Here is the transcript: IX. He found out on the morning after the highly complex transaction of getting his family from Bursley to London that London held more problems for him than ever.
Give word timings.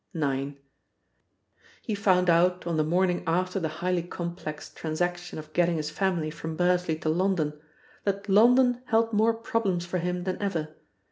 IX. 0.15 0.53
He 1.83 1.93
found 1.93 2.27
out 2.27 2.65
on 2.65 2.75
the 2.75 2.83
morning 2.83 3.21
after 3.27 3.59
the 3.59 3.67
highly 3.85 4.01
complex 4.01 4.67
transaction 4.73 5.37
of 5.37 5.53
getting 5.53 5.77
his 5.77 5.91
family 5.91 6.31
from 6.31 6.55
Bursley 6.55 6.95
to 7.01 7.09
London 7.09 7.61
that 8.03 8.27
London 8.27 8.81
held 8.87 9.13
more 9.13 9.35
problems 9.35 9.85
for 9.85 9.99
him 9.99 10.23
than 10.23 10.41
ever. 10.41 10.69